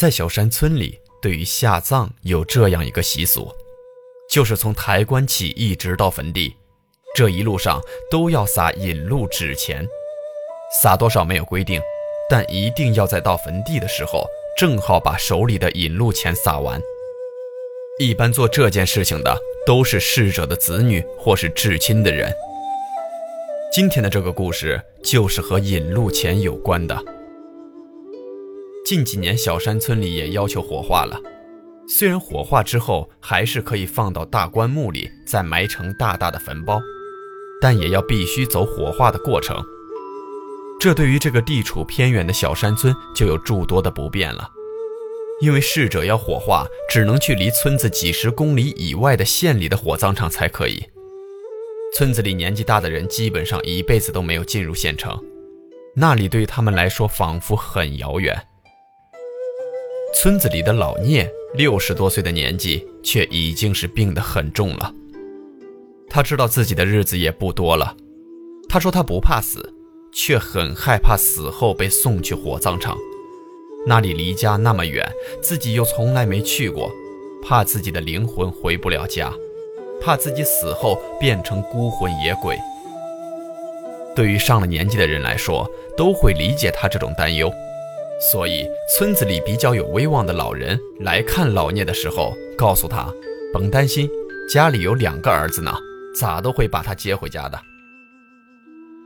[0.00, 3.52] 在小山村里，对于下葬有这样一个习俗，
[4.30, 6.56] 就是从抬棺起一直到坟地，
[7.14, 7.78] 这一路上
[8.10, 9.86] 都要撒引路纸钱，
[10.80, 11.78] 撒多少没有规定，
[12.30, 14.24] 但一定要在到坟地的时候，
[14.56, 16.80] 正好把手里的引路钱撒完。
[17.98, 22.32] 一般做这件事情的都是逝者的子女或是至亲的人。
[23.70, 26.98] 今天的这个故事就是和引路钱有关的。
[28.90, 31.16] 近几年，小山村里也要求火化了。
[31.86, 36.80] 虽然火化之后还是可以放到大棺木里，再埋成大大的坟包，
[37.60, 39.64] 但也要必须走火化的过程。
[40.80, 44.50] 这对于这个地处偏远的小山村就有诸多的不便了。
[45.40, 50.82] 因为逝者要火化，只能去离村子几十公里以外的县里的火葬场才可以。
[51.94, 55.16] 村子里年纪大的人基本上一辈子都没有进入县城，
[55.94, 58.36] 那里对他们来说仿佛很遥远。
[60.12, 64.92] 村子里的老聂六十多岁的年纪，却已经是病得很重了。
[66.08, 67.96] 他知道自己的日子也不多了。
[68.68, 69.72] 他说他不怕死，
[70.12, 72.96] 却很害怕死后被送去火葬场。
[73.86, 75.08] 那里离家那么远，
[75.40, 76.90] 自己又从来没去过，
[77.42, 79.32] 怕自己的灵魂回不了家，
[80.02, 82.58] 怕自己死后变成孤魂野鬼。
[84.14, 87.50] 对于上了年纪的人来说，都会理解他这种担忧。
[88.20, 93.10] 所以，村子里比较有威望的老人来看老聂的时候，告诉他
[93.50, 94.06] ：“甭担心，
[94.46, 95.74] 家里有两个儿子呢，
[96.14, 97.58] 咋都会把他接回家的。”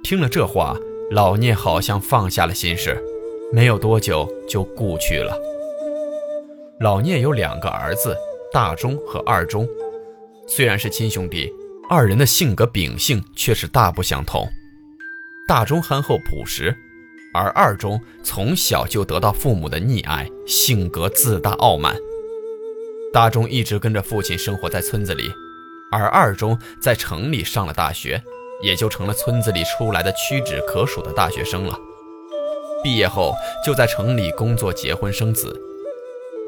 [0.03, 0.77] 听了这话，
[1.13, 3.01] 老聂好像放下了心事，
[3.53, 5.33] 没有多久就故去了。
[6.81, 8.17] 老聂有两个儿子，
[8.53, 9.65] 大忠和二忠，
[10.49, 11.49] 虽然是亲兄弟，
[11.89, 14.45] 二人的性格秉性却是大不相同。
[15.47, 16.77] 大忠憨厚朴实。
[17.35, 21.97] 而二中从小就得到父母的溺爱，性格自大傲慢。
[23.13, 25.31] 大中一直跟着父亲生活在村子里，
[25.91, 28.23] 而二中在城里上了大学，
[28.63, 31.77] 也就成了村子里出来的屈指可数的大学生了。
[32.85, 33.35] 毕业后
[33.65, 35.61] 就在城里工作、结婚、生子。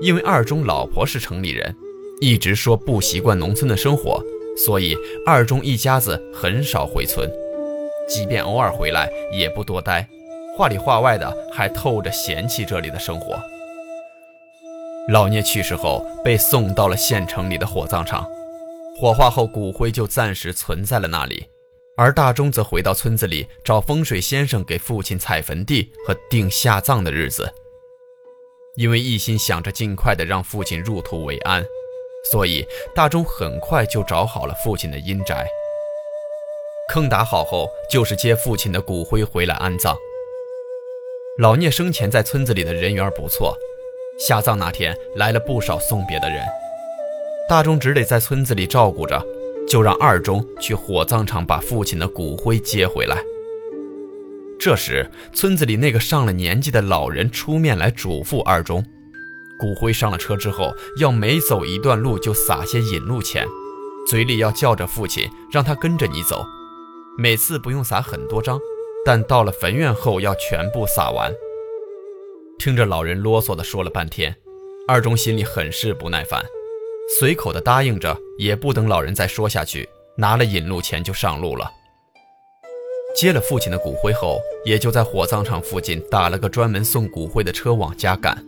[0.00, 1.74] 因为二中老婆是城里人，
[2.20, 4.22] 一直说不习惯农村的生活，
[4.56, 7.28] 所以二中一家子很少回村，
[8.08, 10.06] 即便偶尔回来，也不多待。
[10.56, 13.38] 话里话外的还透着嫌弃这里的生活。
[15.08, 18.26] 老聂去世后，被送到了县城里的火葬场，
[18.98, 21.46] 火化后骨灰就暂时存在了那里。
[21.98, 27.52] 而大钟则回到村子里找风水先生给父亲踩坟地和定下葬的日子。
[28.76, 31.64] 因为一心想着尽快的让父亲入土为安，
[32.30, 35.46] 所以大钟很快就找好了父亲的阴宅。
[36.92, 39.96] 坑打好后，就是接父亲的骨灰回来安葬。
[41.38, 43.54] 老聂生前在村子里的人缘不错，
[44.18, 46.42] 下葬那天来了不少送别的人，
[47.46, 49.22] 大钟只得在村子里照顾着，
[49.68, 53.22] 就让二钟去火葬场把父亲的骨灰接回来。
[54.58, 58.82] 这时，村子里那个上了年纪的老人出面来嘱咐二钟，
[59.58, 63.46] 骨灰上了车之后，要每走一段路就撒些引路钱，
[64.08, 66.42] 嘴里要叫着父亲，让他跟着你走，
[67.18, 68.58] 每次不用撒很多张。
[69.06, 71.32] 但到了坟院后，要全部撒完。
[72.58, 74.34] 听着老人啰嗦的说了半天，
[74.88, 76.44] 二中心里很是不耐烦，
[77.16, 81.70] 随口的答应着，也不等老人再说下去，拿了引路钱就上路了。
[83.14, 88.44] 接了父亲的骨灰后，也就在火葬场附近打了个专门送骨灰的车往家赶。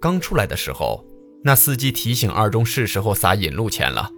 [0.00, 1.04] 刚出来的时候，
[1.42, 4.08] 那司机提醒二中是时候撒引路钱了，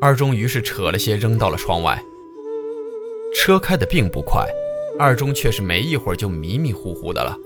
[0.00, 2.00] 二中于是扯了些扔到了窗外。
[3.44, 4.46] 车开的并不快，
[4.96, 7.36] 二中却是没一会儿就迷迷糊糊的了。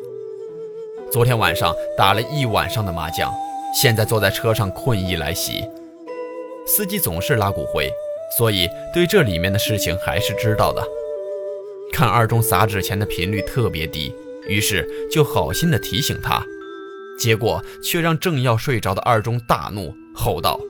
[1.10, 3.32] 昨天晚上打了一晚上的麻将，
[3.74, 5.64] 现在坐在车上困意来袭。
[6.66, 7.90] 司机总是拉骨灰，
[8.36, 10.86] 所以对这里面的事情还是知道的。
[11.90, 14.14] 看二中撒纸钱的频率特别低，
[14.46, 16.44] 于是就好心的提醒他，
[17.18, 20.60] 结果却让正要睡着的二中大怒，吼道：“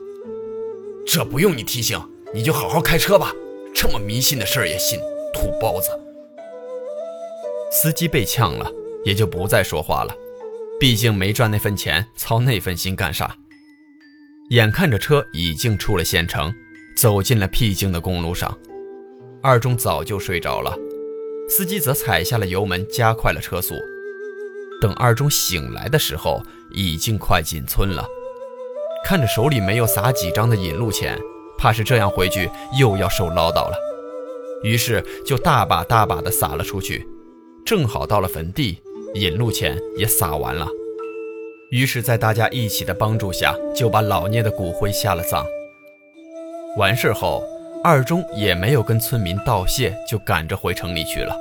[1.05, 2.01] 这不用你提醒，
[2.33, 3.33] 你就好好开车吧。”
[3.75, 4.97] 这么迷信的事儿也信，
[5.37, 5.91] 土包子！
[7.71, 8.67] 司机被呛了，
[9.05, 10.11] 也就不再说话了。
[10.79, 13.35] 毕竟没赚那份钱，操那份心干啥？
[14.49, 16.51] 眼看着车已经出了县城，
[16.97, 18.57] 走进了僻静的公路上，
[19.43, 20.75] 二中早就睡着了，
[21.47, 23.75] 司机则踩下了油门，加快了车速。
[24.81, 26.41] 等二中醒来的时候，
[26.71, 28.03] 已经快进村了。
[29.05, 31.15] 看着手里没有撒几张的引路钱，
[31.59, 32.49] 怕是这样回去
[32.79, 33.77] 又要受唠叨了，
[34.63, 37.07] 于是就大把大把的撒了出去。
[37.65, 38.79] 正好到了坟地。
[39.13, 40.67] 引路钱也撒完了，
[41.71, 45.43] 于是，在大家一起的帮助下，就把老聂的骨灰下了葬。
[46.77, 47.41] 完事后，
[47.83, 51.35] 二中也没有跟村民道谢，就赶着回城里去了。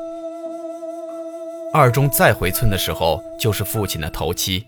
[1.75, 4.65] 二中再回村的时候，就是父亲的头七，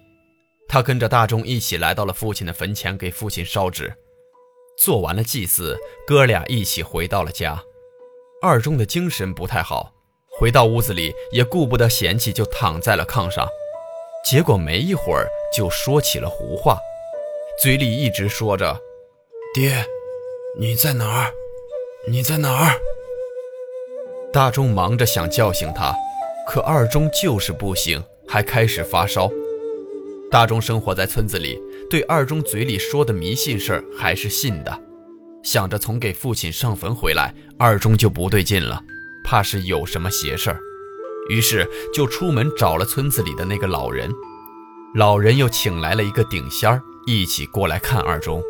[0.69, 3.91] 他跟着大钟一起来到了父亲的坟前，给父亲烧纸。
[4.77, 7.63] 做完了祭祀，哥俩一起回到了家。
[8.41, 9.93] 二中的精神不太好。
[10.39, 13.49] 回到屋子里，也顾不得嫌弃，就躺在了炕上。
[14.25, 16.79] 结果没一会儿就说起了胡话，
[17.61, 18.81] 嘴里一直说着
[19.53, 19.85] ：“爹，
[20.59, 21.33] 你在哪儿？
[22.07, 22.79] 你在哪儿？”
[24.33, 25.93] 大钟忙着想叫醒他，
[26.47, 29.29] 可二中就是不醒，还开始发烧。
[30.31, 34.81] 大钟生活在村子里，对二中嘴里说的迷信事儿还是信的。
[35.43, 38.83] 想着从给父亲上坟回来，二中就不对劲了。
[39.25, 40.61] 怕是有什么邪事儿，
[41.29, 44.11] 于是就出门找了村子里的那个老人。
[44.95, 48.43] 老人又请来了一个顶仙儿，一起过来看二中。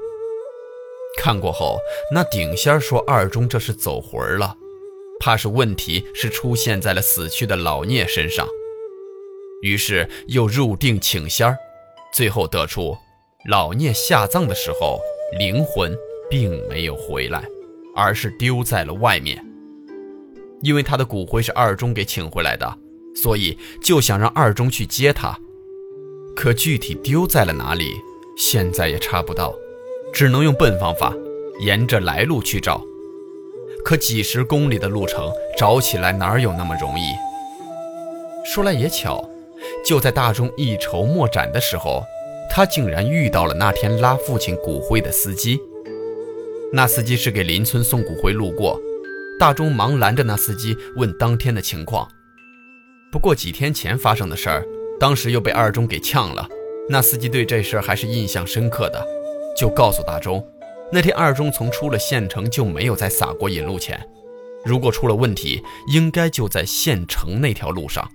[1.19, 1.79] 看过后，
[2.15, 4.55] 那顶仙儿说：“二中这是走魂了，
[5.19, 8.47] 怕是问题是出现在了死去的老聂身上。”
[9.63, 11.57] 于是又入定请仙儿，
[12.15, 12.97] 最后得出
[13.51, 15.01] 老聂下葬的时候
[15.41, 15.93] 灵魂
[16.31, 17.43] 并没有回来，
[17.95, 19.45] 而是丢在了外面。
[20.63, 22.79] 因为他的骨灰是二中给请回来的，
[23.15, 25.39] 所以就想让二中去接他。
[26.35, 27.93] 可具体丢在了哪里，
[28.37, 29.55] 现在也查不到，
[30.13, 31.15] 只能用笨方法，
[31.61, 32.83] 沿着来路去找。
[33.85, 37.13] 可几十公里的路程，找起来哪有那么容易？
[38.45, 39.29] 说来也巧，
[39.85, 42.03] 就在大钟一筹莫展的时候，
[42.51, 45.61] 他竟然遇到了那天拉父亲骨灰的司机。
[46.73, 48.81] 那司机是给邻村送骨灰路过。
[49.39, 52.09] 大钟忙拦着那司机问当天的情况，
[53.13, 54.67] 不过几天前发生的事儿，
[54.99, 56.49] 当时又被二中给呛了。
[56.89, 59.01] 那司机对这事儿还是印象深刻的，
[59.57, 60.45] 就告诉大钟，
[60.91, 64.05] 那天二中从出了县城就没有再撒过引路钱，
[64.65, 65.63] 如果出了问题，
[65.93, 68.11] 应该就在县城那条路上。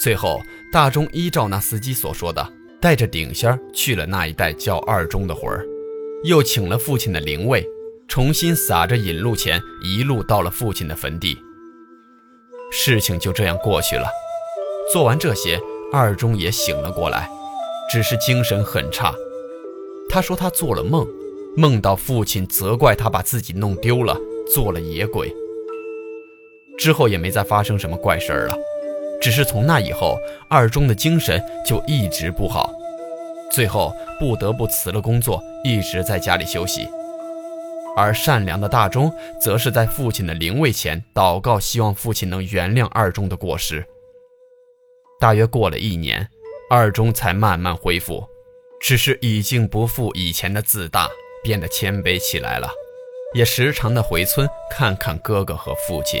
[0.00, 0.40] 最后，
[0.72, 5.66] 大钟依照那司机所说的，带着顶仙儿去了那一带叫二中的魂儿，
[6.24, 7.64] 又请了父亲的灵位。
[8.06, 11.36] 重新撒着引路钱，一路到了父亲的坟地。
[12.70, 14.06] 事情就这样过去了。
[14.92, 15.58] 做完这些，
[15.90, 17.28] 二中也醒了过来，
[17.90, 19.12] 只是精神很差。
[20.08, 21.06] 他说他做了梦，
[21.56, 24.16] 梦到父亲责怪他把自己弄丢了，
[24.52, 25.34] 做了野鬼。
[26.78, 28.56] 之后也没再发生什么怪事儿了，
[29.20, 30.18] 只是从那以后，
[30.50, 32.70] 二中的精神就一直不好，
[33.54, 36.88] 最后不得不辞了工作，一直在家里休息。
[37.96, 43.86] 而善良的大钟则是在父亲的灵位前祷告，希望父亲能原谅二中的过失。
[45.20, 46.28] 大约过了一年，
[46.68, 48.26] 二中才慢慢恢复，
[48.80, 51.08] 只是已经不复以前的自大，
[51.44, 52.68] 变得谦卑起来了，
[53.34, 56.20] 也时常的回村看看哥哥和父亲。